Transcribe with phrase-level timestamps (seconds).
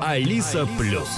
[0.00, 1.08] Алиса Плюс.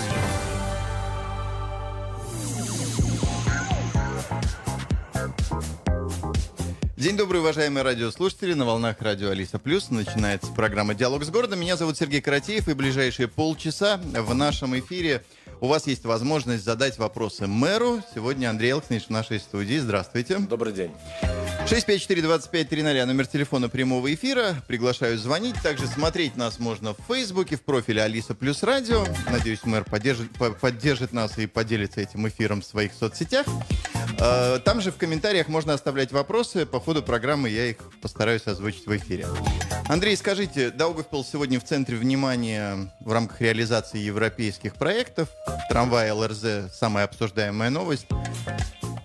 [6.97, 8.55] День добрый, уважаемые радиослушатели.
[8.55, 11.61] На волнах радио Алиса Плюс начинается программа «Диалог с городом».
[11.61, 15.23] Меня зовут Сергей Каратеев, и ближайшие полчаса в нашем эфире
[15.61, 18.03] у вас есть возможность задать вопросы мэру.
[18.15, 19.79] Сегодня Андрей Элкснич в нашей студии.
[19.79, 20.39] Здравствуйте.
[20.39, 20.91] Добрый день.
[21.67, 24.57] 654-2530, номер телефона прямого эфира.
[24.67, 25.55] Приглашаю звонить.
[25.63, 29.07] Также смотреть нас можно в Фейсбуке, в профиле Алиса Плюс Радио.
[29.31, 30.31] Надеюсь, мэр поддержит,
[30.61, 33.47] поддержит нас и поделится этим эфиром в своих соцсетях.
[34.21, 36.67] А, там же в комментариях можно оставлять вопросы.
[36.67, 39.27] По ходу программы я их постараюсь озвучить в эфире.
[39.89, 45.29] Андрей, скажите, Даугавпилс сегодня в центре внимания в рамках реализации европейских проектов.
[45.69, 48.07] Трамвай ЛРЗ– самая обсуждаемая новость.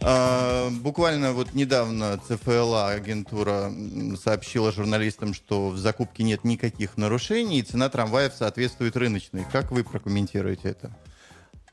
[0.10, 3.70] А, буквально вот недавно ЦФЛА агентура
[4.18, 9.46] сообщила журналистам, что в закупке нет никаких нарушений, и цена трамваев соответствует рыночной.
[9.52, 10.92] Как вы прокомментируете это?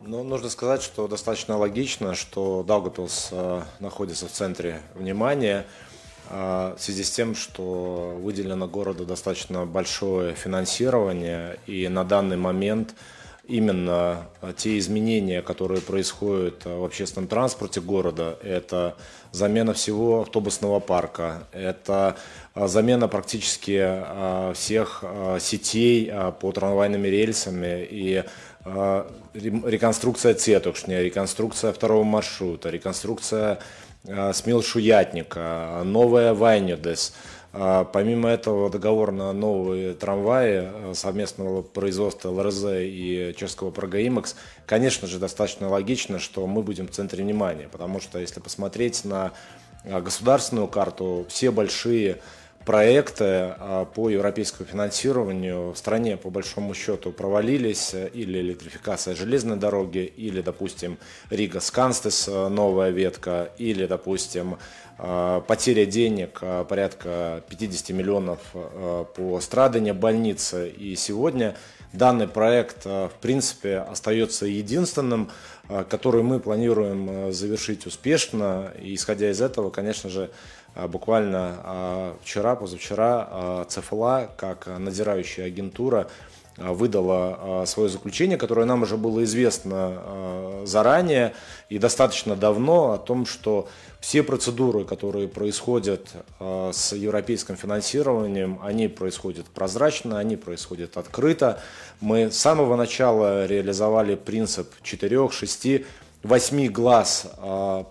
[0.00, 5.64] Ну, нужно сказать, что достаточно логично, что Даугапилс э, находится в центре внимания
[6.28, 12.96] э, в связи с тем, что выделено городу достаточно большое финансирование, и на данный момент–
[13.46, 18.96] именно а, те изменения, которые происходят а, в общественном транспорте города, это
[19.32, 22.16] замена всего автобусного парка, это
[22.54, 25.04] а, замена практически всех
[25.40, 28.24] сетей по трамвайными рельсами и
[28.64, 33.58] реконструкция Цетушня, реконструкция второго маршрута, реконструкция
[34.32, 37.14] Смил Шуятника, новая Вайнюдес–
[37.92, 44.34] помимо этого договор на новые трамваи э, совместного производства ЛРЗ и чешского Прогоимекс,
[44.66, 49.32] конечно же, достаточно логично, что мы будем в центре внимания, потому что если посмотреть на
[49.84, 52.18] э, государственную карту, все большие
[52.64, 59.98] проекты а, по европейскому финансированию в стране по большому счету провалились, или электрификация железной дороги,
[59.98, 60.98] или, допустим,
[61.30, 64.56] Рига Сканстес, новая ветка, или, допустим,
[64.96, 68.40] потеря денег э, порядка 50 миллионов
[69.16, 70.68] по страдане больницы.
[70.68, 71.56] И сегодня
[71.92, 75.30] данный проект, в принципе, остается единственным,
[75.88, 78.72] который мы планируем завершить успешно.
[78.80, 80.30] И исходя из этого, конечно же,
[80.88, 86.08] буквально вчера, позавчера ЦФЛА, как надзирающая агентура,
[86.56, 91.34] выдала свое заключение, которое нам уже было известно заранее
[91.68, 93.68] и достаточно давно, о том, что
[94.00, 101.60] все процедуры, которые происходят с европейским финансированием, они происходят прозрачно, они происходят открыто.
[102.00, 105.66] Мы с самого начала реализовали принцип 4, 6,
[106.22, 107.26] 8 глаз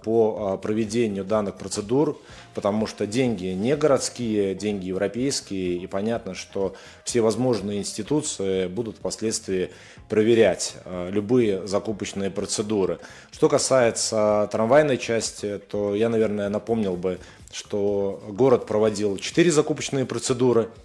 [0.03, 2.19] по проведению данных процедур
[2.53, 9.72] потому что деньги не городские, деньги европейские, и понятно, что все возможные институции будут впоследствии
[10.09, 13.00] проверять э, любые закупочные процедуры.
[13.31, 17.19] Что касается трамвайной части, то я, наверное, напомнил бы,
[17.52, 20.69] что город проводил 4 закупочные процедуры–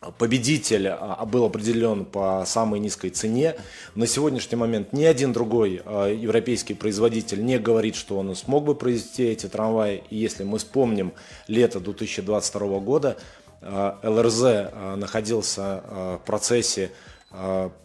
[0.00, 3.56] победитель а, был определен по самой низкой цене.
[3.94, 8.74] На сегодняшний момент ни один другой а, европейский производитель не говорит, что он смог бы
[8.74, 10.04] произвести эти трамваи.
[10.10, 11.12] И если мы вспомним
[11.48, 13.16] лето 2022 года,
[13.60, 16.92] а, ЛРЗ находился в процессе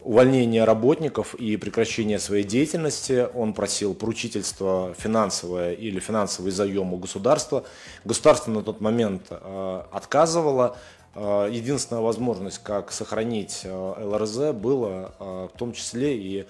[0.00, 3.28] увольнения работников и прекращения своей деятельности.
[3.34, 7.64] Он просил поручительство финансовое или финансовый заем у государства.
[8.06, 10.78] Государство на тот момент отказывало.
[11.14, 16.46] Э, единственная возможность, как сохранить э, ЛРЗ, было э, в том числе и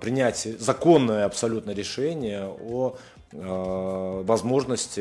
[0.00, 2.94] принять законное абсолютно решение о
[3.32, 5.00] возможности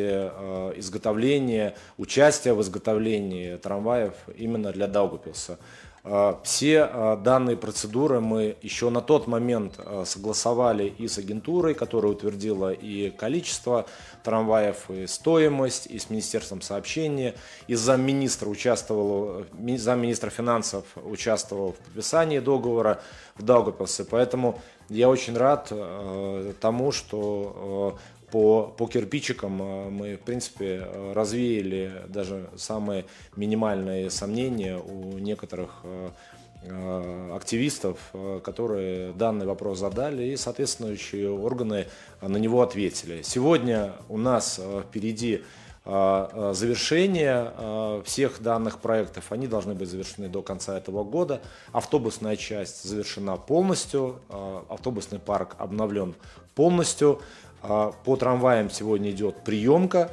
[0.79, 5.59] изготовления, участия в изготовлении трамваев именно для Даугупилса.
[6.07, 11.73] А, все а, данные процедуры мы еще на тот момент а, согласовали и с агентурой,
[11.73, 13.87] которая утвердила и количество
[14.23, 17.33] трамваев, и стоимость, и с Министерством сообщения,
[17.67, 19.45] и замминистра участвовал,
[19.77, 23.01] замминистра финансов участвовал в подписании договора
[23.35, 24.05] в Даугапилсе.
[24.05, 25.71] Поэтому я очень рад
[26.59, 27.97] тому, что
[28.31, 33.05] по, по кирпичикам э, мы, в принципе, э, развеяли даже самые
[33.35, 36.09] минимальные сомнения у некоторых э,
[37.35, 38.11] активистов,
[38.43, 41.85] которые данный вопрос задали, и соответствующие органы
[42.21, 43.21] на него ответили.
[43.21, 45.43] Сегодня у нас впереди
[45.85, 49.31] завершение всех данных проектов.
[49.31, 51.39] Они должны быть завершены до конца этого года.
[51.71, 54.21] Автобусная часть завершена полностью,
[54.67, 56.15] автобусный парк обновлен
[56.55, 57.21] полностью.
[57.67, 60.11] А, по трамваям сегодня идет приемка.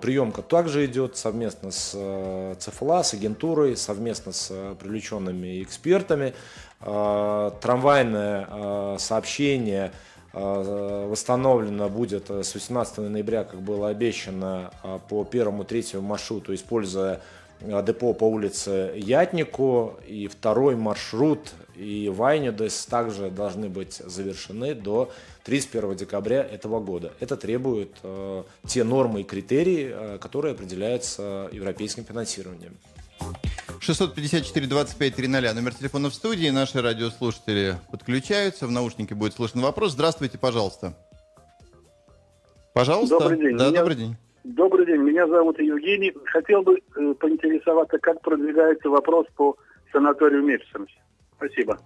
[0.00, 6.34] Приемка также идет совместно с ЦФЛА, с агентурой, совместно с привлеченными экспертами.
[6.80, 9.90] Трамвайное сообщение
[10.32, 14.70] восстановлено будет с 18 ноября, как было обещано,
[15.08, 17.20] по первому третьему маршруту, используя
[17.60, 19.94] депо по улице Ятнику.
[20.06, 25.10] И второй маршрут и Вайнюдес также должны быть завершены до
[25.44, 27.12] 31 декабря этого года.
[27.20, 32.76] Это требует э, те нормы и критерии, э, которые определяются европейским финансированием.
[33.80, 36.48] 654-25-00, номер телефона в студии.
[36.48, 38.66] Наши радиослушатели подключаются.
[38.66, 39.92] В наушнике будет слышен вопрос.
[39.92, 40.94] Здравствуйте, пожалуйста.
[42.72, 43.18] Пожалуйста.
[43.18, 43.56] Добрый день.
[43.56, 43.80] Да, Меня...
[43.80, 44.16] добрый день.
[44.44, 45.00] Добрый день.
[45.00, 46.12] Меня зовут Евгений.
[46.26, 49.56] Хотел бы э, поинтересоваться, как продвигается вопрос по
[49.92, 50.90] санаторию Мельсонс.
[51.36, 51.78] Спасибо.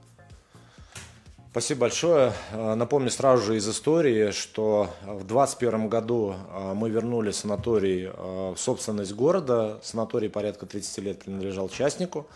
[1.50, 2.32] Спасибо большое.
[2.52, 8.52] Э, напомню сразу же из истории, что в 2021 году э, мы вернули санаторий э,
[8.54, 9.80] в собственность города.
[9.82, 12.26] Санаторий порядка 30 лет принадлежал частнику.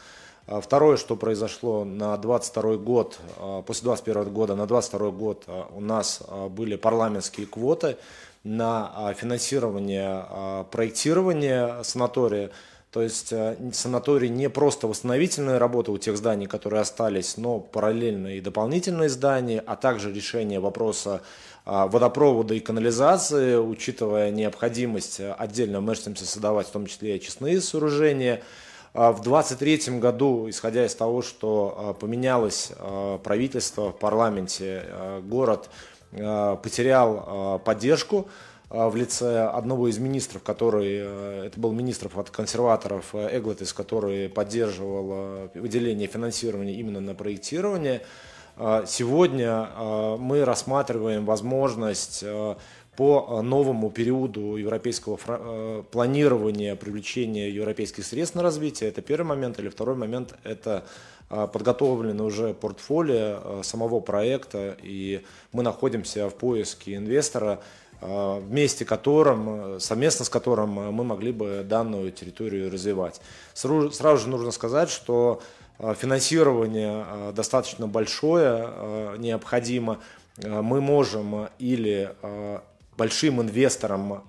[0.47, 3.17] Второе, что произошло на 22 год,
[3.65, 6.21] после 21 года, на 22 год у нас
[6.51, 7.97] были парламентские квоты
[8.43, 12.51] на финансирование проектирования санатория.
[12.93, 18.37] То есть э, санаторий не просто восстановительная работа у тех зданий, которые остались, но параллельно
[18.37, 21.23] и дополнительные здания, а также решение вопроса
[21.65, 28.43] а, водопровода и канализации, учитывая необходимость отдельно мышцамся создавать, в том числе и очистные сооружения.
[28.93, 32.73] А, в 2023 году, исходя из того, что а, поменялось
[33.23, 34.85] правительство в парламенте,
[35.23, 35.71] город
[36.11, 38.29] потерял поддержку
[38.73, 44.31] в лице одного из министров, который, э, это был министр от консерваторов э, Эглотис, который
[44.31, 48.03] поддерживал э, выделение финансирования именно на проектирование.
[48.87, 49.67] Сегодня
[50.19, 52.23] мы рассматриваем возможность
[52.97, 58.91] по новому периоду европейского планирования привлечения европейских средств на развитие.
[58.91, 59.59] Это первый момент.
[59.59, 60.85] Или второй момент– это
[61.31, 65.23] подготовлено уже портфолио самого проекта, и
[65.53, 67.59] мы находимся в поиске инвестора, Э,
[68.03, 73.21] вместе которым, совместно с которым мы могли бы данную территорию развивать.
[73.55, 75.41] Сразу же нужно сказать, что
[75.79, 79.99] э, финансирование э, достаточно большое, необходимо.
[80.39, 82.15] Мы можем или
[83.03, 84.23] большим инвесторам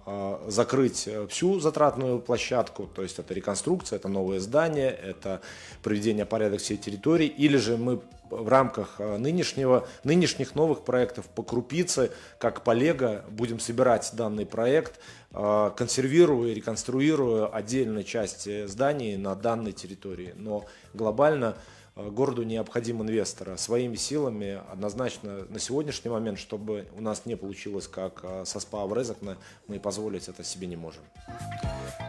[0.48, 5.42] закрыть всю затратную площадку, то есть это реконструкция, это новое здание, это
[5.84, 8.02] приведение порядок всей территории, или же мы
[8.38, 14.46] в рамках э, нынешнего, нынешних новых проектов по крупице, как по Лего, будем собирать данный
[14.46, 15.00] проект,
[15.32, 20.34] э, консервируя и реконструируя отдельные части зданий на данной территории.
[20.36, 23.52] Но глобально Э, городу необходим инвестор.
[23.52, 28.60] А своими силами однозначно на сегодняшний момент, чтобы у нас не получилось как э, со
[28.60, 29.36] СПА в Резакне,
[29.68, 31.04] мы позволить это себе не можем.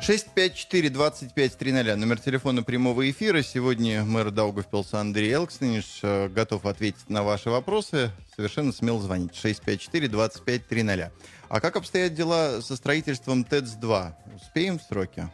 [0.01, 3.43] 654-2530, номер телефона прямого эфира.
[3.43, 8.11] Сегодня мэр Даугавпилса Андрей Элксниниш э, готов ответить на ваши вопросы.
[8.35, 9.33] Совершенно смело звонить.
[9.33, 11.11] 654-2530.
[11.49, 14.13] А как обстоят дела со строительством ТЭЦ-2?
[14.37, 15.29] Успеем в сроки?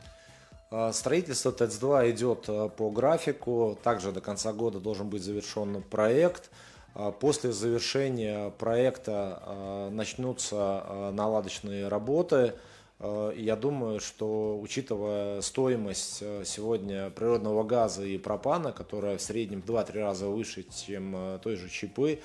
[0.72, 3.76] А, строительство ТЭЦ-2 идет а, по графику.
[3.82, 6.50] Также до конца года должен быть завершен проект.
[6.94, 12.54] А, после завершения проекта начнутся наладочные работы.
[13.00, 19.98] Я думаю, что учитывая стоимость сегодня природного газа и пропана, которая в среднем в 2-3
[20.00, 22.20] раза выше, чем той же ЧП,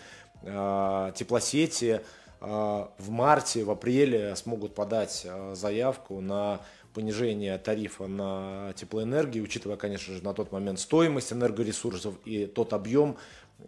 [1.18, 2.02] теплосети
[2.42, 6.60] в марте, в апреле смогут подать заявку на
[6.96, 13.18] понижение тарифа на теплоэнергию, учитывая, конечно же, на тот момент стоимость энергоресурсов и тот объем,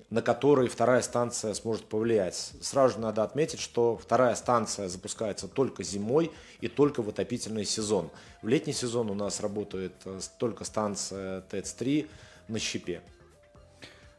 [0.10, 2.54] на который вторая станция сможет повлиять.
[2.62, 6.32] Сразу же надо отметить, что вторая станция запускается только зимой
[6.62, 8.10] и только в отопительный сезон.
[8.42, 12.10] В летний сезон у нас работает э, только станция ТЭЦ-3
[12.48, 13.02] на щепе.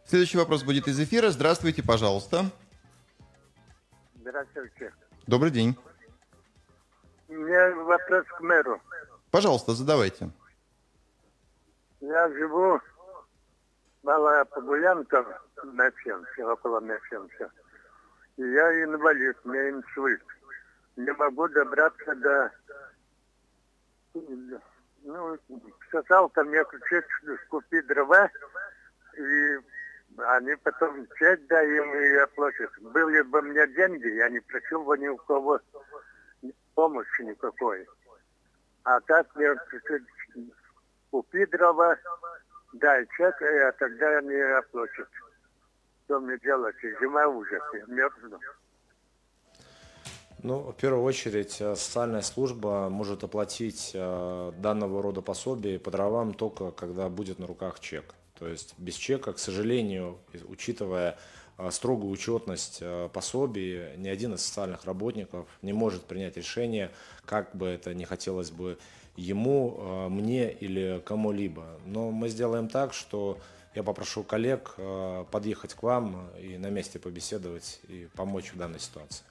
[0.06, 1.30] Следующий вопрос будет из эфира.
[1.30, 2.44] Здравствуйте, пожалуйста.
[4.20, 4.92] Здравствуйте.
[5.26, 5.76] Добрый день.
[7.28, 8.80] У меня вопрос к мэру.
[9.30, 10.30] Пожалуйста, задавайте.
[12.00, 12.80] Я живу
[14.02, 17.50] Малая Погулянка, Мефенсе, около Мефенса.
[18.36, 20.22] И я инвалид, меня инсульт.
[20.96, 22.52] Не могу добраться до...
[25.02, 25.38] Ну,
[25.88, 27.06] сказал ко мне ключи,
[27.48, 28.30] купи дрова,
[29.16, 29.58] и
[30.16, 32.70] они потом часть даем и оплатят.
[32.80, 35.60] Были бы мне деньги, я не просил бы ни у кого
[36.74, 37.86] помощи никакой.
[38.88, 39.54] А так мне
[41.10, 41.94] купи дрова,
[42.72, 45.08] дай чек, а тогда они оплатят.
[46.04, 46.74] Что мне делать?
[46.98, 48.40] Зима уже, мерзну.
[50.42, 56.32] Ну, в первую очередь, э, социальная служба может оплатить э, данного рода пособие по дровам
[56.32, 58.14] только когда будет на руках чек.
[58.38, 61.18] То есть без чека, к сожалению, учитывая
[61.70, 66.90] строгую учетность пособий, ни один из социальных работников не может принять решение,
[67.24, 68.78] как бы это не хотелось бы
[69.16, 71.64] ему, мне или кому-либо.
[71.86, 73.38] Но мы сделаем так, что
[73.74, 74.76] я попрошу коллег
[75.30, 79.24] подъехать к вам и на месте побеседовать и помочь в данной ситуации.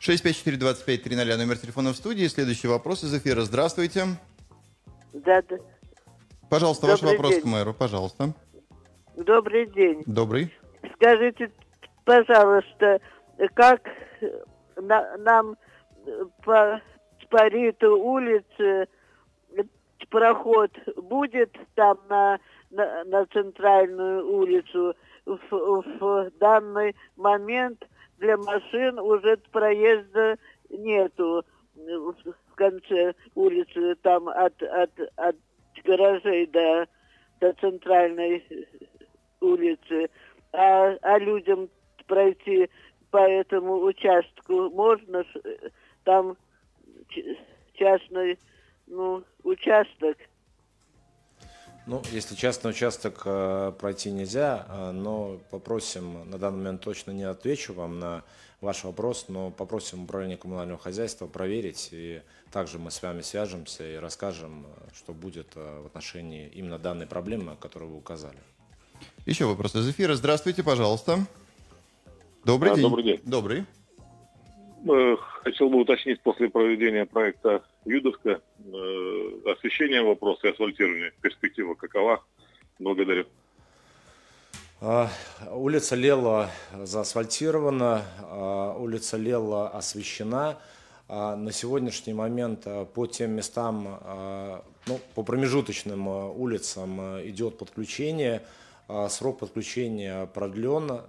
[0.00, 2.26] 654-25-00, номер телефона в студии.
[2.28, 3.42] Следующий вопрос из эфира.
[3.42, 4.06] Здравствуйте.
[5.12, 5.56] Да, да.
[6.48, 7.42] Пожалуйста, Добрый ваш вопрос день.
[7.42, 8.32] к мэру, пожалуйста.
[9.16, 10.04] Добрый день.
[10.06, 10.54] Добрый.
[10.94, 11.50] Скажите,
[12.04, 13.00] пожалуйста,
[13.54, 13.88] как
[14.76, 15.56] на, нам
[16.44, 16.80] по,
[17.30, 18.88] по Риту улице
[20.10, 22.38] проход будет там на,
[22.70, 24.94] на, на центральную улицу
[25.26, 27.84] в, в данный момент–
[28.18, 30.36] для машин уже проезда
[30.70, 31.44] нету
[31.74, 35.36] в конце улицы, там от, от, от
[35.84, 36.86] гаражей до,
[37.40, 38.44] до центральной
[39.40, 40.10] улицы.
[40.58, 41.68] А, а людям
[42.08, 42.68] пройти
[43.12, 45.24] по этому участку можно,
[46.02, 46.36] там
[47.74, 48.36] частный
[48.88, 50.18] ну, участок.
[51.86, 57.22] Ну, если частный участок э, пройти нельзя, э, но попросим, на данный момент точно не
[57.22, 58.24] отвечу вам на
[58.60, 63.94] ваш вопрос, но попросим управление коммунального хозяйства проверить, и также мы с вами свяжемся и
[63.94, 68.38] расскажем, э, что будет в отношении именно данной проблемы, которую вы указали.
[69.28, 70.14] Еще вопрос из эфира.
[70.14, 71.18] Здравствуйте, пожалуйста.
[72.46, 72.82] Добрый а, день.
[72.82, 73.20] Добрый день.
[73.26, 73.64] Добрый.
[75.42, 81.12] Хотел бы уточнить после проведения проекта Юдовка э, освещение вопроса и асфальтирование.
[81.20, 82.24] Перспектива какова?
[82.78, 83.26] Благодарю.
[84.80, 85.10] А,
[85.50, 90.56] улица Лела заасфальтирована, а, улица Лела освещена.
[91.06, 94.00] А, на сегодняшний момент по тем местам,
[94.86, 98.42] ну, по промежуточным улицам идет подключение.
[99.08, 101.02] Срок подключения продлен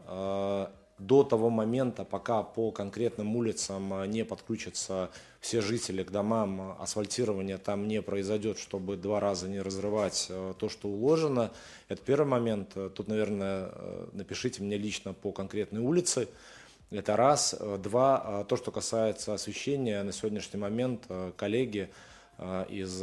[1.00, 5.10] до того момента, пока по конкретным улицам э, не подключатся
[5.40, 10.90] все жители к домам, асфальтирование там не произойдет, чтобы два раза не разрывать то, что
[10.90, 11.52] уложено.
[11.88, 12.74] Это первый момент.
[12.96, 13.72] Тут, наверное,
[14.12, 16.28] напишите мне лично по конкретной улице.
[16.92, 17.56] Это раз.
[17.82, 18.44] Два.
[18.50, 21.08] То, что касается освещения, на сегодняшний момент
[21.38, 21.90] коллеги
[22.70, 23.00] из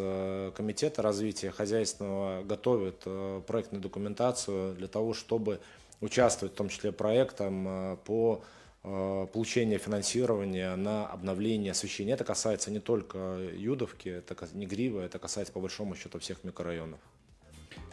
[0.55, 3.01] Комитета развития хозяйственного готовят
[3.47, 5.61] проектную документацию для того, чтобы
[6.01, 8.43] участвовать в том числе проектом э, по
[8.85, 12.13] э, получению финансирования на обновление освещения.
[12.13, 17.01] Это касается не только Юдовки, это не Грива, это касается по большому счету всех микрорайонов.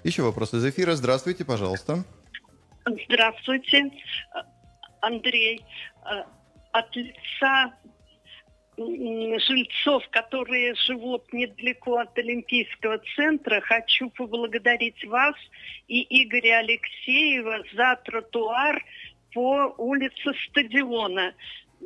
[0.04, 0.96] Еще вопрос из эфира.
[0.96, 2.04] Здравствуйте, пожалуйста.
[2.86, 3.92] Здравствуйте,
[5.02, 5.66] Андрей.
[6.06, 6.24] Э,
[6.72, 7.74] от лица
[8.78, 15.36] жильцов, которые живут недалеко от Олимпийского центра, хочу поблагодарить вас
[15.88, 18.84] и Игоря Алексеева за тротуар
[19.34, 21.34] по улице Стадиона.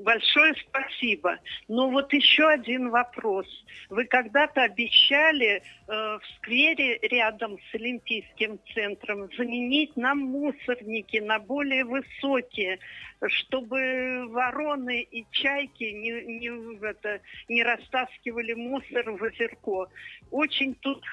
[0.04, 1.40] Большое спасибо.
[1.68, 3.48] Но вот еще один вопрос.
[3.90, 11.84] Вы когда-то обещали э, в сквере рядом с Олимпийским центром заменить нам мусорники на более
[11.84, 12.80] высокие,
[13.28, 19.88] чтобы вороны и чайки не, не, это, не растаскивали мусор в озерко.
[20.30, 21.04] Очень тут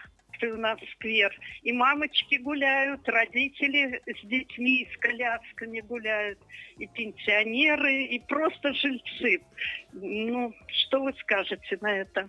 [0.43, 1.33] у нас сквер.
[1.63, 6.39] И мамочки гуляют, родители с детьми, с колясками гуляют,
[6.79, 9.43] и пенсионеры, и просто жильцы.
[9.93, 12.29] Ну, что вы скажете на это?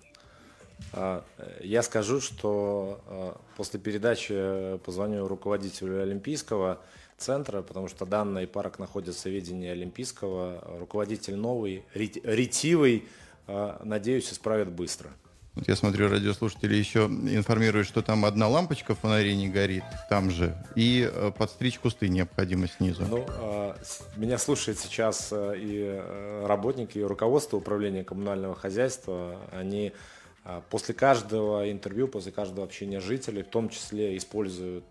[0.94, 1.24] А,
[1.62, 6.82] я скажу, что а, после передачи позвоню руководителю Олимпийского
[7.18, 10.62] центра, потому что данный парк находится в ведении Олимпийского.
[10.80, 13.06] Руководитель новый, ретивый,
[13.48, 15.12] а, надеюсь, исправит быстро.
[15.56, 20.30] Вот я смотрю, радиослушатели еще информируют, что там одна лампочка в фонаре не горит, там
[20.30, 23.06] же, и э, подстричь кусты необходимо снизу.
[23.10, 23.78] Ну, а,
[24.18, 29.40] меня слушает сейчас э, и э, работники, и руководство управления коммунального хозяйства.
[29.52, 29.94] Они
[30.70, 34.86] после каждого интервью, после каждого общения жителей, в том числе используют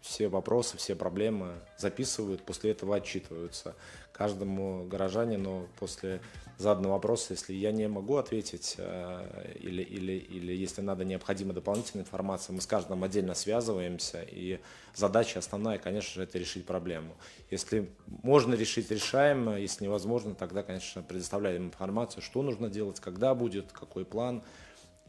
[0.00, 3.74] все вопросы, все проблемы, записывают, после этого отчитываются
[4.20, 6.20] каждому горожанину после
[6.58, 12.04] заданного вопроса, если я не могу ответить э, или, или, или если надо необходима дополнительная
[12.04, 14.60] информация, мы с каждым отдельно связываемся, и
[14.94, 17.14] задача основная, конечно же, это решить проблему.
[17.50, 17.88] Если
[18.22, 24.04] можно решить, решаем, если невозможно, тогда, конечно, предоставляем информацию, что нужно делать, когда будет, какой
[24.04, 24.42] план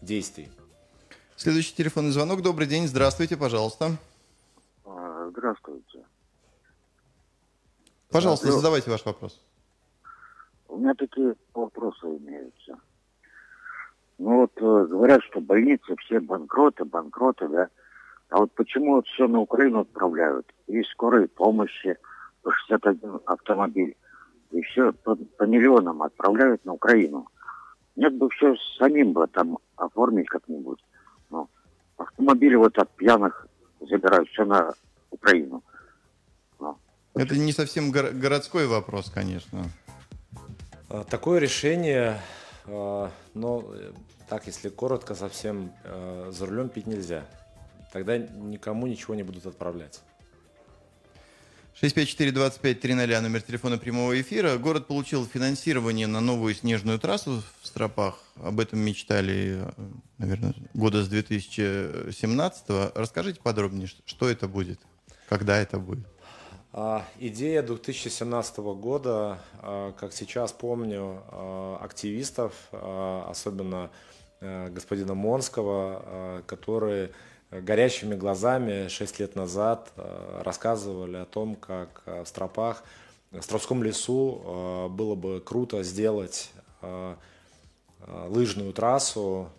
[0.02, 0.48] действий.
[1.36, 2.42] Следующий телефонный звонок.
[2.42, 3.98] Добрый день, здравствуйте, пожалуйста.
[4.86, 6.06] А, здравствуйте.
[8.12, 9.40] Пожалуйста, задавайте ваш вопрос.
[10.68, 12.78] У меня такие вопросы имеются.
[14.18, 17.70] Ну вот э, говорят, что больницы все банкроты, банкроты, да.
[18.30, 20.46] А вот почему вот все на Украину отправляют?
[20.68, 21.98] И скорой помощи
[22.42, 23.96] по 61 автомобиль.
[24.52, 27.28] И все по, по миллионам отправляют на Украину.
[27.96, 30.80] Нет бы все самим бы там оформить как-нибудь.
[31.30, 31.50] Ну,
[31.98, 33.48] автомобили вот от пьяных
[33.82, 34.74] забирают все на
[35.10, 35.64] Украину.
[37.16, 39.70] Это не совсем горо- городской вопрос, конечно.
[40.90, 42.22] А, такое решение,
[42.66, 43.92] а, но э,
[44.30, 47.26] так, если коротко, совсем э, за рулем пить нельзя.
[47.92, 50.02] Тогда никому ничего не будут отправлять.
[51.82, 54.58] 654-25-00, номер телефона прямого эфира.
[54.58, 58.20] Город получил финансирование на новую снежную трассу в Стропах.
[58.36, 59.66] Об этом мечтали,
[60.18, 62.92] наверное, года с 2017 -го.
[62.94, 64.80] Расскажите подробнее, что это будет,
[65.28, 66.06] когда это будет.
[66.74, 73.90] А, идея 2017 года, а, как сейчас помню, а, активистов, особенно
[74.40, 77.12] господина Монского, которые
[77.52, 82.84] горящими глазами 6 лет назад рассказывали о том, как в Стропах,
[83.30, 86.52] в Стропском лесу было бы круто сделать
[88.30, 89.50] лыжную трассу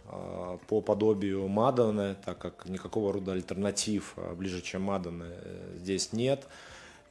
[0.66, 6.48] по подобию Маданы, так как никакого рода альтернатив ближе, чем Маданы, э, здесь нет.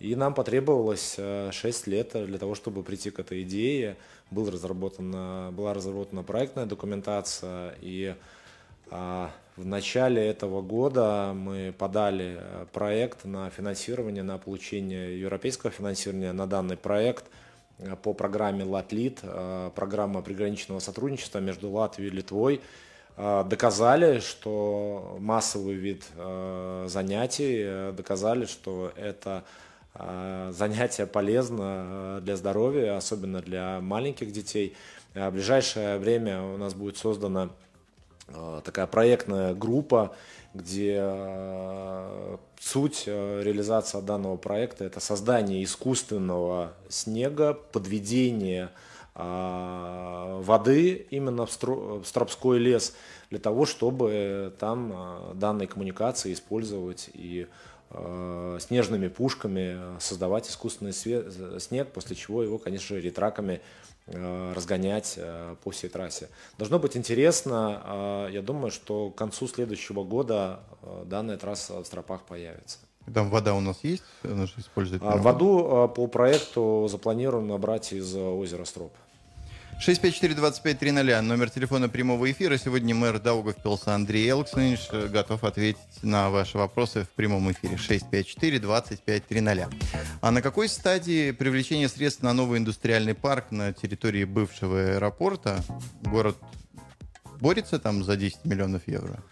[0.02, 3.98] И нам потребовалось 6 э, лет для того, чтобы прийти к этой идее.
[4.32, 8.16] Был разработана, была разработана проектная документация, и
[8.90, 16.32] а, в начале этого года мы подали э, проект на финансирование, на получение европейского финансирования
[16.32, 17.26] на данный проект
[17.78, 19.22] э, по программе «Латлит»,
[19.76, 22.62] программа приграничного сотрудничества между Латвией и Литвой.
[23.18, 26.06] Доказали, что массовый вид
[26.88, 29.44] занятий, доказали, что это
[29.94, 34.76] занятие полезно а, для здоровья, особенно для маленьких детей.
[35.14, 37.50] А, в ближайшее время у нас будет создана
[38.64, 40.16] такая проектная группа,
[40.54, 41.04] где
[42.58, 48.70] суть реализации данного проекта– это создание искусственного снега, подведение
[49.16, 52.96] воды именно в Стропской лес
[53.30, 57.71] для того, чтобы там данные коммуникации использовать и Э,
[58.60, 63.62] снежными пушками создавать искусственный снег, после чего его, конечно же, ретраками
[64.08, 66.30] э, разгонять э, по всей трассе.
[66.58, 68.30] Должно быть интересно.
[68.32, 70.62] Я думаю, что к концу следующего года
[71.06, 72.78] данная трасса в Стропах появится.
[73.14, 74.04] Там вода у нас есть?
[74.24, 75.02] Она же использует.
[75.04, 78.94] А, воду по проекту запланировано брать из озера Строп.
[79.82, 82.56] 654-2530, номер телефона прямого эфира.
[82.58, 87.78] Сегодня мэр Даугавпилса Андрей Элксович готов ответить на ваши вопросы в прямом эфире.
[87.78, 89.74] 654-2530.
[90.22, 95.64] А на какой стадии привлечения средств на новый индустриальный парк на территории бывшего аэропорта?
[96.04, 96.38] Город
[97.40, 99.24] борется там за 10 миллионов евро?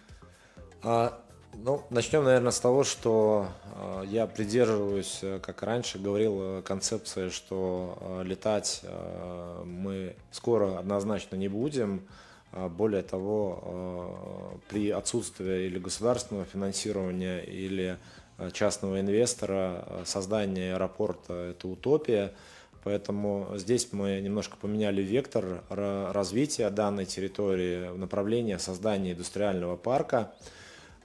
[0.81, 1.21] А,
[1.63, 7.29] ну, начнем, наверное, с того, что э, я придерживаюсь, э, как раньше говорил, э, концепции,
[7.29, 9.18] что э, летать э,
[9.79, 12.01] мы скоро однозначно не будем.
[12.51, 17.97] Э, более того, э, при отсутствии или государственного финансирования, или
[18.37, 22.33] э, частного инвестора, создание аэропорта– это утопия.
[22.83, 30.33] Поэтому здесь мы немножко поменяли вектор развития данной территории в направлении создания индустриального парка–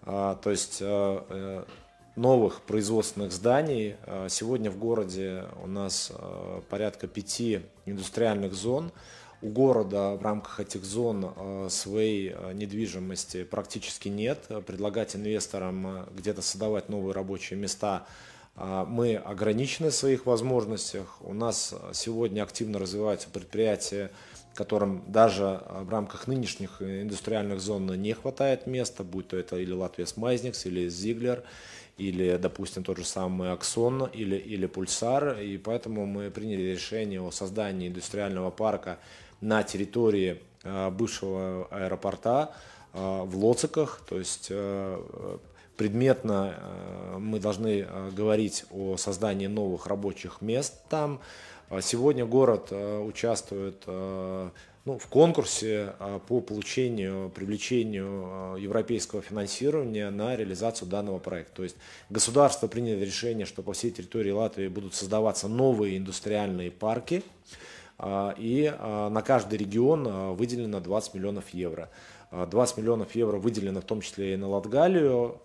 [0.06, 1.64] а, то есть э,
[2.16, 3.96] новых производственных зданий.
[4.02, 8.92] А, сегодня в городе у нас э, порядка пяти индустриальных зон.
[9.42, 11.34] У города в рамках этих зон
[11.68, 14.46] своей недвижимости практически нет.
[14.66, 18.06] Предлагать инвесторам где-то создавать новые рабочие места
[18.56, 21.18] мы ограничены в своих возможностях.
[21.20, 24.10] У нас сегодня активно развиваются предприятия
[24.54, 29.72] которым даже а, в рамках нынешних индустриальных зон не хватает места, будь то это или
[29.72, 31.42] Латвия Смайзникс, или Зиглер,
[31.96, 35.38] или, допустим, тот же самый Аксон, или, или Пульсар.
[35.38, 38.98] И поэтому мы приняли решение о создании индустриального парка
[39.40, 42.52] на территории а, бывшего аэропорта
[42.92, 44.02] а, в Лоциках.
[44.08, 44.50] То есть
[45.76, 46.54] предметно
[47.18, 51.20] мы должны говорить о создании новых рабочих мест там,
[51.82, 54.50] сегодня город э, участвует э,
[54.84, 61.56] ну, в конкурсе э, по получению, привлечению европейского финансирования на реализацию данного проекта.
[61.56, 61.76] То есть
[62.10, 67.22] государство приняло решение, что по всей территории Латвии будут создаваться новые индустриальные парки,
[68.02, 71.90] и на каждый регион выделено 20 миллионов евро.
[72.32, 75.40] 20 миллионов евро выделено в том числе и на Латгалию.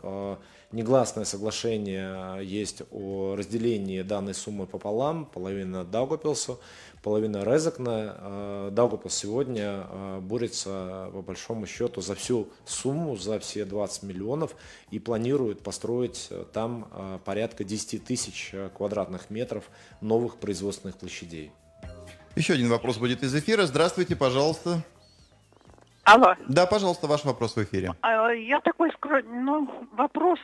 [0.72, 6.60] Негласное соглашение есть о разделении данной суммы пополам, половина Даугапилсу,
[7.02, 8.70] половина Резекна.
[8.72, 9.86] Даугапилс сегодня
[10.22, 14.56] борется по большому счету за всю сумму, за все 20 миллионов
[14.92, 19.70] и планирует построить там порядка 10 тысяч квадратных метров
[20.02, 21.52] новых производственных площадей.
[22.36, 23.66] Еще один вопрос будет из эфира.
[23.66, 24.84] Здравствуйте, пожалуйста.
[26.10, 26.36] Алло.
[26.48, 27.94] Да, пожалуйста, ваш вопрос в эфире.
[28.02, 30.40] А, я такой скромный, ну, вопрос.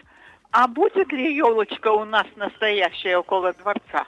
[0.51, 4.06] А будет ли елочка у нас настоящая около дворца?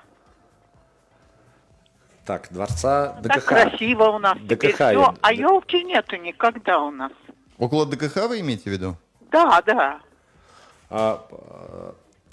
[2.25, 3.33] Так, дворца ДКХ.
[3.33, 7.11] Так красиво у нас ДКХ, теперь все, а елки нету никогда у нас.
[7.57, 8.95] Около ДКХ вы имеете в виду?
[9.31, 9.99] Да, да.
[10.91, 11.25] А,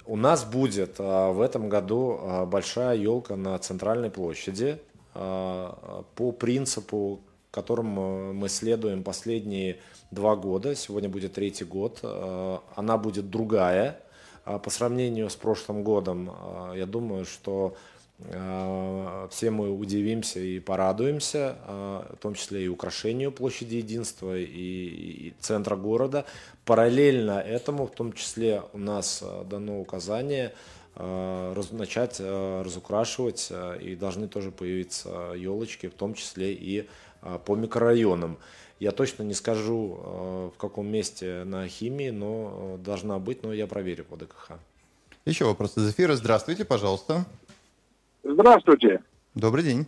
[0.05, 4.79] у нас будет а, в этом году а, большая елка на центральной площади
[5.15, 7.21] а, по принципу,
[7.55, 9.77] которым э, мы следуем последние
[10.11, 10.75] два года.
[10.75, 11.99] Сегодня будет третий год.
[12.03, 14.01] А, она будет другая.
[14.43, 16.29] А по сравнению с прошлым годом,
[16.75, 17.75] я думаю, что
[19.31, 26.25] все мы удивимся и порадуемся, в том числе и украшению площади Единства и, центра города.
[26.63, 30.53] Параллельно этому, в том числе, у нас дано указание
[30.95, 36.87] начать разукрашивать, и должны тоже появиться елочки, в том числе и
[37.45, 38.37] по микрорайонам.
[38.79, 44.03] Я точно не скажу, в каком месте на химии, но должна быть, но я проверю
[44.03, 44.51] по ДКХ.
[45.25, 46.15] Еще вопрос из эфира.
[46.15, 47.25] Здравствуйте, пожалуйста.
[48.23, 49.01] Здравствуйте.
[49.33, 49.85] Добрый день.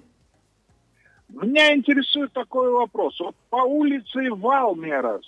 [1.30, 3.20] Меня интересует такой вопрос.
[3.20, 5.26] Вот по улице Валмерас,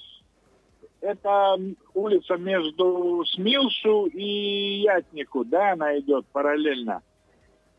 [1.02, 1.58] это
[1.94, 7.02] улица между Смилшу и Ятнику, да, она идет параллельно.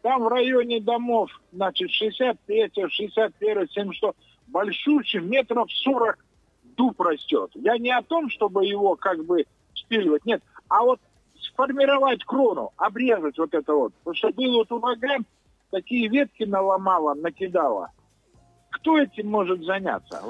[0.03, 4.13] Там в районе домов, значит, 63 61 71
[4.47, 6.19] большущий, метров 40
[6.77, 7.51] дуб растет.
[7.55, 11.01] Я не о том, чтобы его как бы спиливать, нет, а вот
[11.41, 13.93] сформировать крону, обрезать вот это вот.
[13.95, 15.27] Потому что был вот ураган,
[15.71, 17.91] такие ветки наломало, накидало.
[18.71, 20.23] Кто этим может заняться?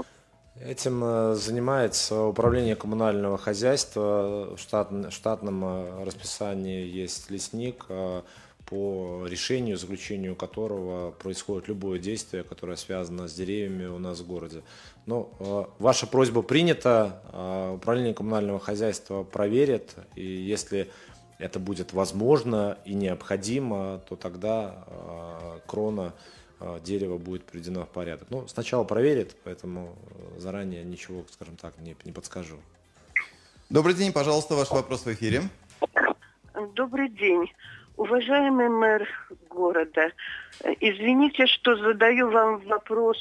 [0.61, 4.56] Этим э, занимается управление коммунального хозяйства.
[4.56, 8.22] В штатном э, расписании есть лесник, э,
[8.70, 14.62] по решению, заключению которого происходит любое действие, которое связано с деревьями у нас в городе.
[15.06, 20.88] Но э, ваша просьба принята, э, управление коммунального хозяйства проверит, и если
[21.38, 26.14] это будет возможно и необходимо, то тогда э, крона
[26.61, 28.30] э, дерева будет приведена в порядок.
[28.30, 29.96] Но сначала проверит, поэтому
[30.37, 32.56] заранее ничего, скажем так, не, не подскажу.
[33.68, 35.42] Добрый день, пожалуйста, ваш вопрос в эфире.
[36.76, 37.50] Добрый день.
[37.96, 39.09] Уважаемый мэр
[39.48, 40.12] города,
[40.81, 43.18] извините, что задаю вам вопрос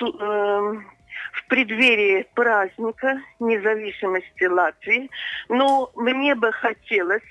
[0.00, 5.10] э, в преддверии праздника независимости Латвии,
[5.48, 7.22] но мне бы хотелось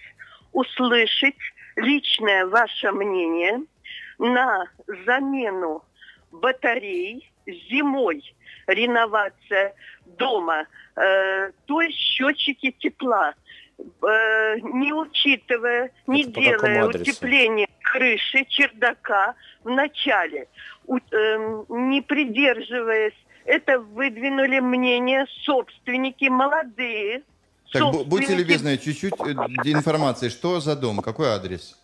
[0.54, 1.38] услышать
[1.76, 3.62] личное ваше мнение
[4.20, 4.66] на
[5.06, 5.84] замену
[6.32, 8.24] батарей зимой,
[8.68, 9.74] реновация
[10.06, 13.34] дома, э, то есть счетчики тепла–
[14.02, 20.48] э, не учитывая, не Это делая утепление крыши, чердака в начале,
[20.86, 23.14] у, э, не придерживаясь,
[23.46, 27.24] это выдвинули мнение собственники молодые.
[27.72, 28.10] Так, собственники...
[28.10, 29.32] будьте любезны, чуть-чуть э,
[29.66, 30.30] информации.
[30.30, 31.00] Что за дом?
[31.00, 31.78] Какой адрес?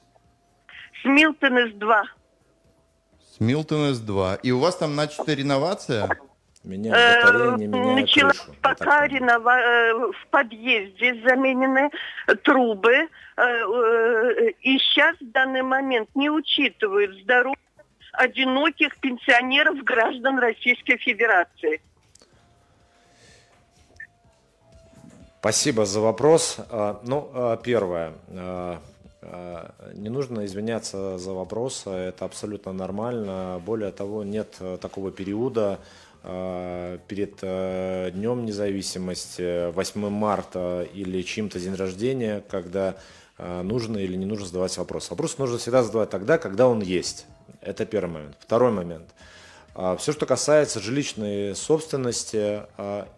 [1.02, 2.04] Смилтон С2.
[3.38, 4.40] Смилтон С2.
[4.44, 6.10] И у вас там начата реновация?
[6.64, 7.60] Не меняют
[7.96, 8.56] Начала крышу.
[8.62, 9.60] пока ренова...
[9.60, 11.90] Э, в подъезде заменены
[12.44, 12.94] трубы.
[12.94, 17.58] Э, э, и сейчас в данный момент не учитывают здоровье
[18.14, 21.82] одиноких пенсионеров граждан Российской Федерации.
[25.40, 26.58] Спасибо за вопрос.
[26.72, 28.14] А, ну, а, первое.
[28.32, 28.82] А,
[29.94, 33.62] не нужно извиняться за вопрос, это абсолютно нормально.
[33.66, 36.07] Более того, нет такого периода, Э,
[37.08, 42.98] перед э, Днем независимости, 8 марта или чьим-то день рождения, когда
[43.38, 45.10] э, нужно или не нужно задавать вопрос.
[45.10, 47.28] Вопрос нужно всегда задавать тогда, когда он есть.
[47.62, 48.36] Это первый момент.
[48.42, 49.08] Второй момент.
[50.00, 52.64] Все, что касается жилищной собственности,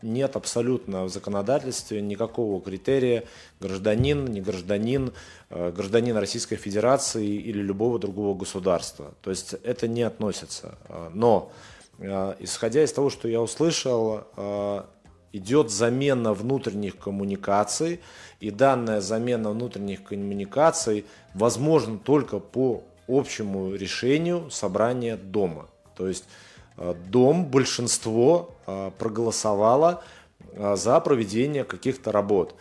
[0.02, 3.24] нет абсолютно в законодательстве никакого критерия
[3.62, 5.14] гражданин, не гражданин,
[5.50, 9.14] гражданин Российской Федерации или любого другого государства.
[9.22, 10.78] То есть это не относится.
[11.14, 11.79] Но Э,
[12.40, 14.84] исходя из того, что я услышал, э,
[15.34, 18.00] идет замена внутренних коммуникаций,
[18.40, 25.68] и данная замена внутренних коммуникаций возможна только по общему решению собрания дома.
[25.96, 26.26] То есть
[26.78, 28.56] э, дом, большинство
[28.98, 30.04] проголосовало
[30.56, 32.56] за проведение каких-то работ.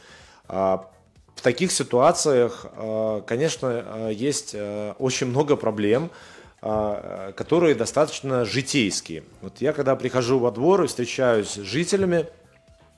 [0.48, 4.56] в таких ситуациях, э, конечно, есть
[4.98, 6.10] очень много проблем,
[6.60, 9.22] которые достаточно житейские.
[9.42, 12.26] Вот я когда прихожу во двор и встречаюсь с жителями,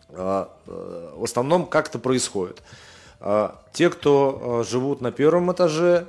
[0.09, 2.63] в основном как это происходит.
[3.75, 6.07] Те, кто живут на первом этаже,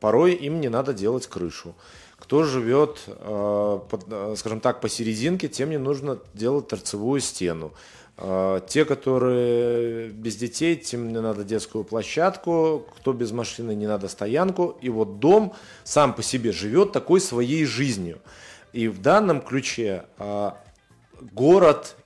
[0.00, 1.74] порой им не надо делать крышу.
[2.22, 7.72] Кто живет, э, э, скажем так, посерединке, тем не нужно делать торцевую стену.
[8.18, 14.08] Э, те, которые без детей, тем не надо детскую площадку, кто без машины, не надо
[14.08, 14.76] стоянку.
[14.80, 18.20] И вот дом сам по себе живет такой своей жизнью.
[18.72, 20.06] И в данном ключе
[21.20, 21.96] город,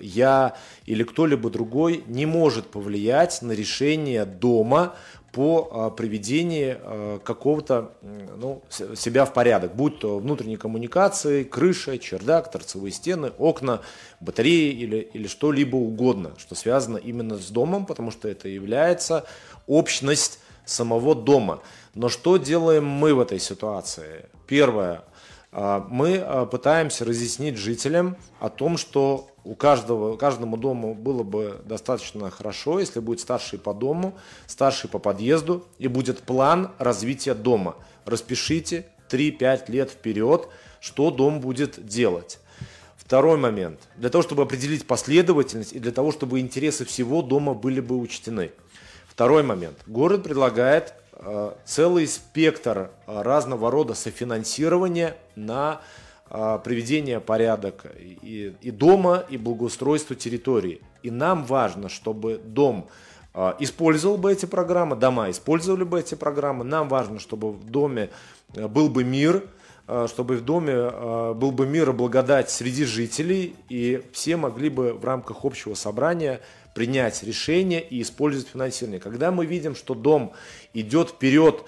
[0.00, 4.94] я или кто-либо другой не может повлиять на решение дома
[5.32, 8.62] по а, приведению а, какого-то ну,
[8.96, 13.80] себя в порядок, будь то внутренние коммуникации, крыша, чердак, торцевые стены, окна,
[14.20, 19.24] батареи или, или что-либо угодно, что связано именно с домом, потому что это является
[19.66, 21.62] общность самого дома.
[21.94, 24.26] Но что делаем мы в этой ситуации?
[24.46, 25.02] Первое,
[25.52, 32.78] мы пытаемся разъяснить жителям о том, что у каждого, каждому дому было бы достаточно хорошо,
[32.78, 37.76] если будет старший по дому, старший по подъезду, и будет план развития дома.
[38.04, 40.48] Распишите 3-5 лет вперед,
[40.80, 42.38] что дом будет делать.
[42.96, 43.80] Второй момент.
[43.96, 48.52] Для того, чтобы определить последовательность и для того, чтобы интересы всего дома были бы учтены.
[49.08, 49.78] Второй момент.
[49.88, 50.94] Город предлагает
[51.64, 55.80] целый спектр э, разного рода софинансирования на
[56.32, 60.80] а, приведения порядок и, и дома, и благоустройства территории.
[61.02, 62.88] И нам важно, чтобы дом
[63.58, 66.64] использовал бы эти программы, дома использовали бы эти программы.
[66.64, 68.10] Нам важно, чтобы в доме
[68.54, 69.44] был бы мир,
[70.08, 75.04] чтобы в доме был бы мир и благодать среди жителей, и все могли бы в
[75.04, 76.40] рамках общего собрания
[76.74, 79.00] принять решение и использовать финансирование.
[79.00, 80.32] Когда мы видим, что дом
[80.72, 81.64] идет вперед,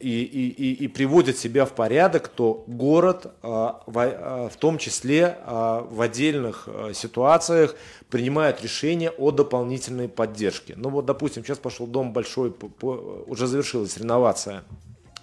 [0.00, 4.78] и, и, и, и приводит себя в порядок, то город а, в, а, в том
[4.78, 7.74] числе а, в отдельных ситуациях
[8.10, 10.74] принимает решение о дополнительной поддержке.
[10.76, 14.64] Ну вот, допустим, сейчас пошел дом большой, уже завершилась реновация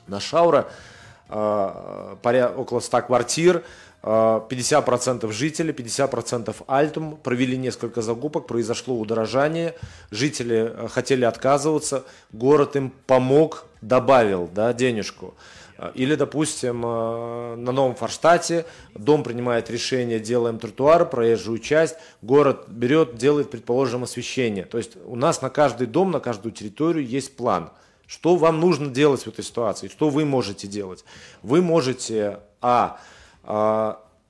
[0.07, 0.69] на Шаура,
[1.29, 3.63] около 100 квартир,
[4.03, 9.75] 50% жителей, 50% альтум, провели несколько закупок, произошло удорожание,
[10.11, 15.35] жители хотели отказываться, город им помог, добавил да, денежку.
[15.95, 23.49] Или, допустим, на Новом Форштате дом принимает решение, делаем тротуар, проезжую часть, город берет, делает,
[23.49, 24.65] предположим, освещение.
[24.65, 27.71] То есть у нас на каждый дом, на каждую территорию есть план.
[28.05, 29.87] Что вам нужно делать в этой ситуации?
[29.87, 31.03] Что вы можете делать?
[31.41, 32.99] Вы можете, а,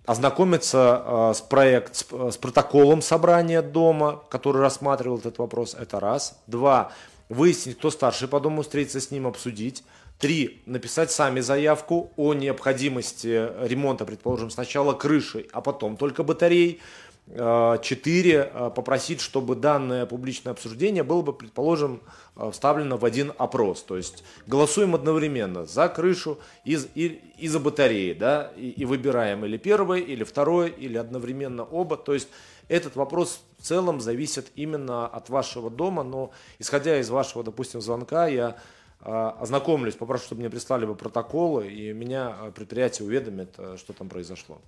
[0.05, 6.39] ознакомиться а, с, проект, с протоколом собрания дома, который рассматривал этот вопрос, это раз.
[6.47, 6.91] Два,
[7.29, 9.83] выяснить, кто старший по дому, встретиться с ним, обсудить.
[10.19, 16.81] Три, написать сами заявку о необходимости ремонта, предположим, сначала крыши, а потом только батарей.
[17.27, 22.01] Э, четыре, э, попросить, чтобы данное публичное обсуждение было бы, предположим,
[22.35, 23.81] э, вставлено в один опрос.
[23.81, 29.45] То есть голосуем одновременно за крышу и, и, и за батареи, да, и, и выбираем
[29.45, 31.95] или первое, или второе, или одновременно оба.
[31.95, 32.27] То есть
[32.67, 38.27] этот вопрос в целом зависит именно от вашего дома, но исходя из вашего, допустим, звонка,
[38.27, 38.57] я
[38.99, 44.61] ознакомлюсь, попрошу, чтобы мне прислали бы протоколы, и меня предприятие уведомит, что там произошло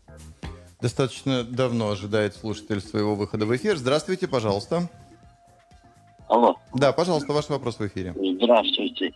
[0.86, 3.76] достаточно давно ожидает слушатель своего выхода в эфир.
[3.76, 4.88] Здравствуйте, пожалуйста.
[6.30, 6.58] Алло.
[6.76, 8.14] Да, пожалуйста, ваш вопрос в эфире.
[8.40, 9.12] Здравствуйте.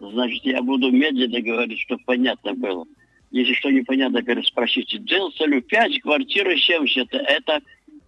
[0.00, 2.84] Значит, я буду медленно говорить, чтобы понятно было.
[3.30, 4.96] Если что непонятно, переспросите.
[4.96, 7.14] Джилселю 5, квартира 70.
[7.14, 7.60] Это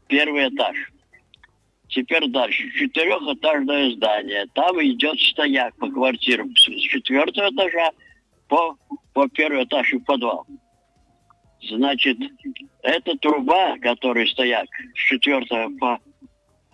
[0.08, 0.76] первый этаж.
[1.86, 2.68] Теперь дальше.
[2.72, 4.46] Четырехэтажное здание.
[4.52, 6.50] Там идет стояк по квартирам.
[6.56, 7.90] С четвертого этажа
[8.48, 8.76] по,
[9.12, 10.44] по первый этаж и подвал.
[11.62, 12.18] Значит,
[12.82, 15.98] эта труба, которая стоят с четвертого по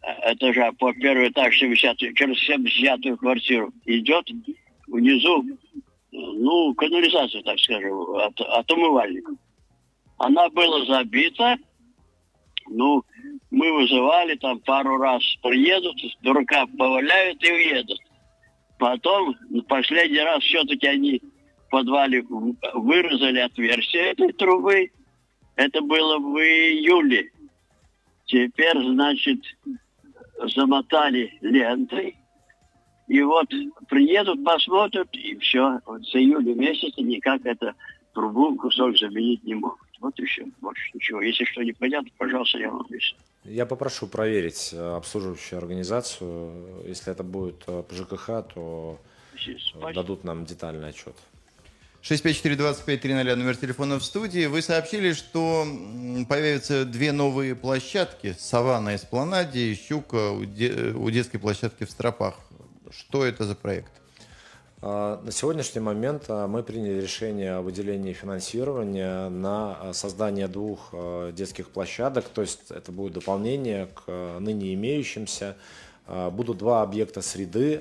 [0.02, 4.28] э, этажа по первый этаж 70 через 70 квартиру идет
[4.88, 5.44] внизу,
[6.10, 9.32] ну, канализация, так скажем, от, от умывальника.
[10.18, 11.56] Она была забита,
[12.68, 13.02] ну,
[13.50, 17.98] мы вызывали там пару раз, приедут, дурака поваляют и уедут.
[18.78, 19.34] Потом,
[19.68, 21.22] последний раз все-таки они
[21.72, 22.22] подвале
[22.74, 24.90] вырезали отверстие этой трубы.
[25.56, 27.30] Это было в июле.
[28.26, 29.40] Теперь, значит,
[30.54, 32.16] замотали лентой.
[33.08, 33.48] И вот
[33.88, 35.80] приедут, посмотрят, и все.
[35.86, 37.74] Вот с июля месяца никак это
[38.14, 39.80] трубу кусок заменить не могут.
[40.00, 41.22] Вот и все, больше ничего.
[41.22, 43.18] Если что непонятно, пожалуйста, я вам объясню.
[43.44, 46.84] Я попрошу проверить э, обслуживающую организацию.
[46.86, 48.98] Если это будет э, по ЖКХ, то
[49.46, 51.14] э, дадут нам детальный отчет.
[52.02, 54.46] 654-2530, номер телефона в студии.
[54.46, 55.64] Вы сообщили, что
[56.28, 58.34] появятся две новые площадки.
[58.38, 62.34] Сова на Эспланаде и Щука у, у детской площадки в Стропах.
[62.90, 63.92] Что это за проект?
[64.80, 70.92] А, на сегодняшний момент а, мы приняли решение о выделении финансирования на а, создание двух
[71.32, 75.56] детских площадок, то есть это будет дополнение к ныне имеющимся.
[76.32, 77.80] Будут два объекта среды,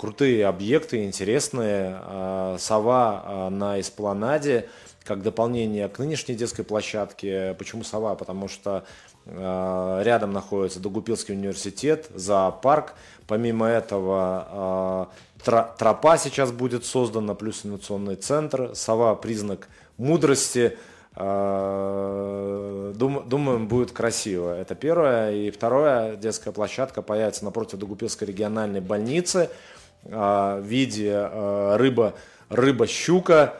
[0.00, 2.56] крутые объекты, интересные.
[2.58, 4.66] Сова на Эспланаде,
[5.04, 7.54] как дополнение к нынешней детской площадке.
[7.58, 8.14] Почему сова?
[8.14, 8.84] Потому что
[9.26, 12.94] рядом находится Догупилский университет, зоопарк.
[13.26, 15.10] Помимо этого
[15.44, 18.70] Тропа сейчас будет создана, плюс инновационный центр.
[18.74, 20.78] Сова– признак мудрости.
[21.14, 24.56] А, думаем, будет красиво.
[24.58, 25.32] Это первое.
[25.32, 32.14] И второе, детская площадка появится напротив Догупилской региональной больницы а, в виде а, рыба,
[32.48, 33.54] рыба-щука.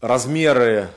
[0.00, 0.88] Размеры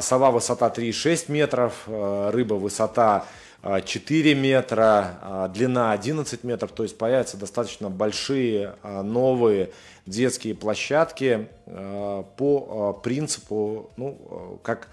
[0.00, 3.24] сова высота 3,6 метров, рыба высота
[3.62, 9.70] 4 метра, а, длина 11 метров, то есть появятся достаточно большие а, новые
[10.06, 14.88] детские площадки а, по принципу, ну, как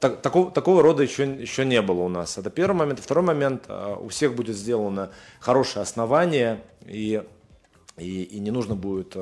[0.00, 2.38] так, такого, такого рода еще, еще не было у нас.
[2.38, 3.00] Это первый момент.
[3.00, 7.24] Второй момент, у всех будет сделано хорошее основание, и,
[7.98, 9.12] и, и не нужно будет,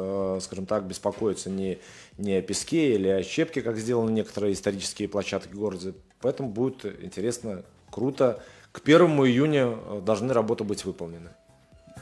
[0.43, 1.79] скажем так, беспокоиться ни,
[2.19, 5.95] ни о песке или о щепке, как сделаны некоторые исторические площадки в городе.
[6.21, 8.43] Поэтому будет интересно, круто
[8.77, 11.31] к 1 июня э, должны работы быть выполнены.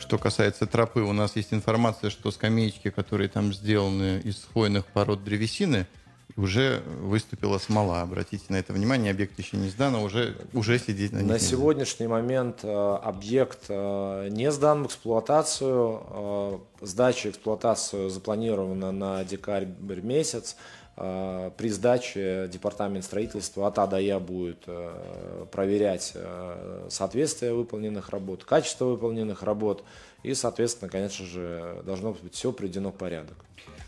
[0.01, 5.23] Что касается тропы, у нас есть информация, что скамеечки, которые там сделаны из хвойных пород
[5.23, 5.87] древесины,
[6.37, 8.03] уже выступила смола.
[8.03, 11.29] Обратите на это внимание, объект еще не сдан, а уже, уже сидеть на них.
[11.29, 12.69] На сегодняшний момент э,
[13.03, 16.61] объект э, не сдан в эксплуатацию.
[16.81, 20.57] Сдача эксплуатацию запланирована на декабрь месяц.
[20.97, 28.11] Э, при сдаче департамент строительства от А до Я будет э, проверять э, соответствие выполненных
[28.11, 29.83] работ, качество выполненных работ
[30.23, 33.37] и, соответственно, конечно же, должно быть все приведено в порядок.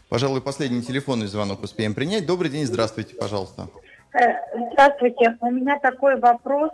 [0.08, 2.26] Пожалуй, последний телефонный звонок успеем принять.
[2.26, 3.66] Добрый день, здравствуйте, пожалуйста.
[4.72, 5.36] Здравствуйте.
[5.40, 6.70] У меня такой вопрос,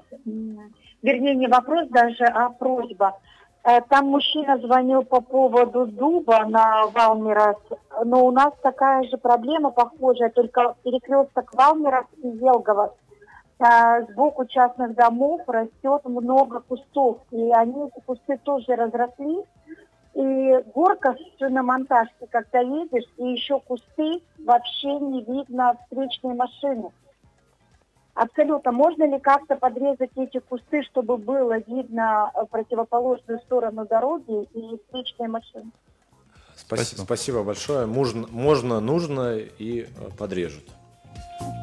[1.03, 3.19] вернее, не вопрос даже, а просьба.
[3.65, 7.57] Э, там мужчина звонил по поводу дуба на Валмирас,
[8.05, 12.95] но у нас такая же проблема похожая, только перекресток Валмирас и Елгова.
[13.61, 19.39] Э, сбоку частных домов растет много кустов, и они, эти кусты тоже разросли.
[20.15, 26.91] И горка на монтажке, когда едешь, и еще кусты, вообще не видно встречной машины.
[28.15, 28.73] Абсолютно.
[28.73, 35.29] Можно ли как-то подрезать эти кусты, чтобы было видно э, противоположную сторону дороги и встречные
[35.29, 35.71] машины?
[36.55, 37.87] Спасибо, Спасибо большое.
[37.87, 39.87] Можно, можно, нужно и э,
[40.19, 40.65] подрежут.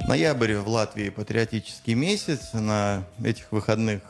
[0.08, 2.54] Ноябрь в Латвии патриотический месяц.
[2.54, 4.02] На этих выходных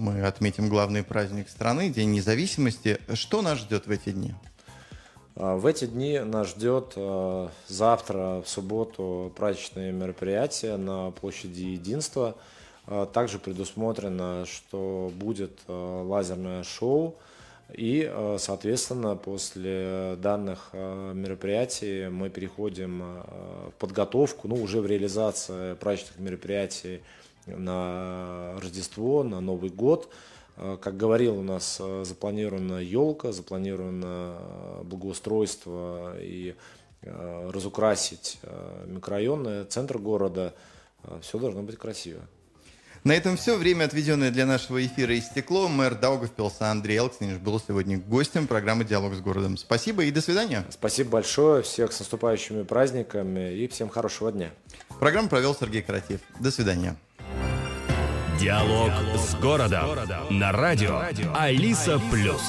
[0.00, 2.98] мы отметим главный праздник страны, День независимости.
[3.12, 4.32] Что нас ждет в эти дни?
[5.36, 12.36] А, в эти дни нас ждет а, завтра, в субботу, праздничное мероприятие на площади Единства.
[12.86, 17.16] А, также предусмотрено, что будет лазерное шоу.
[17.72, 27.00] И, соответственно, после данных мероприятий мы переходим в подготовку, ну, уже в реализацию праздничных мероприятий
[27.46, 30.08] на Рождество, на Новый год–
[30.60, 36.54] Э, как говорил, у нас э, запланирована елка, запланировано э, благоустройство и
[37.02, 38.38] разукрасить
[38.84, 40.54] микрорайоны, центр города.
[41.22, 42.20] Все должно быть красиво.
[43.04, 43.56] На этом все.
[43.56, 45.66] Время, отведенное для нашего эфира, истекло.
[45.68, 49.56] Мэр Даугавпилса Андрей Элкснич был сегодня гостем программы «Диалог с городом».
[49.56, 50.66] Спасибо и до свидания.
[50.68, 51.62] Спасибо большое.
[51.62, 54.50] Всех с наступающими праздниками и всем хорошего дня.
[54.98, 56.20] Программу провел Сергей Каратьев.
[56.38, 56.98] До свидания.
[58.40, 59.90] Диалог с городом
[60.30, 61.02] на радио
[61.34, 62.40] Алиса Плюс.